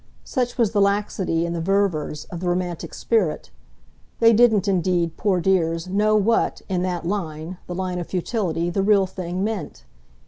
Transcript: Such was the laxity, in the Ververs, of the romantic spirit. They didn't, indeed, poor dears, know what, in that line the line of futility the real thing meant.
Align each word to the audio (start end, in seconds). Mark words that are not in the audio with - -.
Such 0.23 0.57
was 0.57 0.71
the 0.71 0.81
laxity, 0.81 1.45
in 1.45 1.53
the 1.53 1.61
Ververs, 1.61 2.25
of 2.31 2.39
the 2.39 2.49
romantic 2.49 2.91
spirit. 2.95 3.51
They 4.19 4.33
didn't, 4.33 4.67
indeed, 4.67 5.15
poor 5.15 5.39
dears, 5.39 5.87
know 5.89 6.15
what, 6.15 6.59
in 6.67 6.81
that 6.81 7.05
line 7.05 7.59
the 7.67 7.75
line 7.75 7.99
of 7.99 8.07
futility 8.07 8.71
the 8.71 8.81
real 8.81 9.05
thing 9.05 9.43
meant. 9.43 9.83